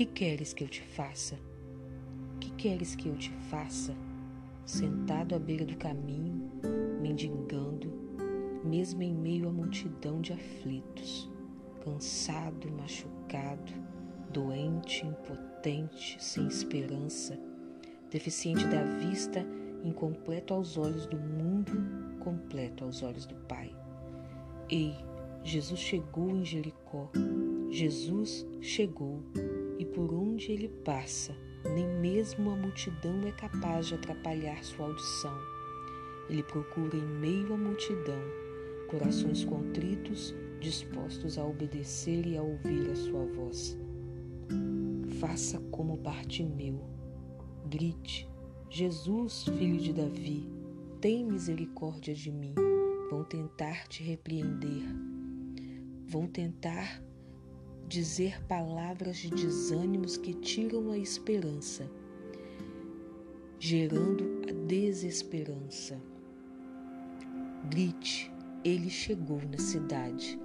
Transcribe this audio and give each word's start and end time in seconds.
Que 0.00 0.06
queres 0.06 0.54
que 0.54 0.64
eu 0.64 0.68
te 0.68 0.80
faça? 0.80 1.38
Que 2.40 2.50
queres 2.52 2.96
que 2.96 3.06
eu 3.06 3.16
te 3.16 3.30
faça? 3.50 3.94
Sentado 4.64 5.34
à 5.34 5.38
beira 5.38 5.66
do 5.66 5.76
caminho, 5.76 6.50
mendigando, 7.02 7.92
mesmo 8.64 9.02
em 9.02 9.14
meio 9.14 9.46
à 9.46 9.52
multidão 9.52 10.22
de 10.22 10.32
aflitos, 10.32 11.30
cansado, 11.84 12.72
machucado, 12.72 13.74
doente, 14.32 15.06
impotente, 15.06 16.16
sem 16.18 16.46
esperança, 16.46 17.38
deficiente 18.10 18.66
da 18.68 18.82
vista, 18.82 19.46
incompleto 19.84 20.54
aos 20.54 20.78
olhos 20.78 21.04
do 21.08 21.18
mundo, 21.18 21.72
completo 22.20 22.84
aos 22.84 23.02
olhos 23.02 23.26
do 23.26 23.34
Pai. 23.34 23.70
Ei, 24.70 24.94
Jesus 25.44 25.78
chegou 25.78 26.30
em 26.30 26.42
Jericó. 26.42 27.10
Jesus 27.70 28.46
chegou 28.62 29.22
por 29.94 30.12
onde 30.14 30.52
ele 30.52 30.68
passa, 30.68 31.34
nem 31.74 31.86
mesmo 31.86 32.50
a 32.50 32.56
multidão 32.56 33.20
é 33.26 33.32
capaz 33.32 33.86
de 33.86 33.94
atrapalhar 33.94 34.62
sua 34.64 34.86
audição. 34.86 35.36
Ele 36.28 36.42
procura 36.42 36.96
em 36.96 37.06
meio 37.06 37.52
à 37.52 37.56
multidão 37.56 38.50
corações 38.90 39.44
contritos, 39.44 40.34
dispostos 40.58 41.38
a 41.38 41.46
obedecer 41.46 42.26
e 42.26 42.36
a 42.36 42.42
ouvir 42.42 42.90
a 42.90 42.96
sua 42.96 43.24
voz. 43.24 43.78
Faça 45.20 45.60
como 45.70 45.96
Bartimeu. 45.96 46.80
Grite: 47.66 48.28
Jesus, 48.68 49.44
filho 49.44 49.78
de 49.78 49.92
Davi, 49.92 50.50
tem 51.00 51.24
misericórdia 51.24 52.14
de 52.14 52.32
mim. 52.32 52.54
Vão 53.10 53.22
tentar 53.22 53.86
te 53.86 54.02
repreender. 54.02 54.82
Vão 56.06 56.26
tentar 56.26 57.00
dizer 57.90 58.40
palavras 58.44 59.16
de 59.16 59.30
desânimos 59.30 60.16
que 60.16 60.32
tiram 60.32 60.92
a 60.92 60.96
esperança, 60.96 61.90
gerando 63.58 64.42
a 64.48 64.52
desesperança. 64.52 66.00
Grite, 67.68 68.32
ele 68.64 68.88
chegou 68.88 69.40
na 69.50 69.58
cidade. 69.58 70.38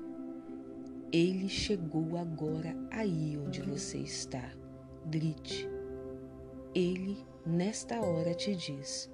Ele 1.11 1.47
chegou 1.47 2.17
agora 2.17 2.75
aí 2.89 3.37
onde 3.37 3.61
você 3.61 3.99
está. 3.99 4.51
Grite. 5.05 5.69
Ele, 6.73 7.23
nesta 7.45 8.01
hora, 8.01 8.33
te 8.33 8.55
diz: 8.55 9.07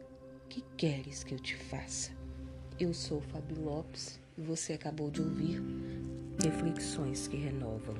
Que 0.47 0.63
queres 0.77 1.21
que 1.21 1.33
eu 1.33 1.39
te 1.39 1.57
faça? 1.57 2.11
Eu 2.79 2.93
sou 2.93 3.19
Fábio 3.19 3.61
Lopes 3.61 4.21
e 4.37 4.41
você 4.41 4.71
acabou 4.71 5.11
de 5.11 5.21
ouvir 5.21 5.61
Reflexões 6.43 7.27
que 7.27 7.37
Renovam. 7.37 7.95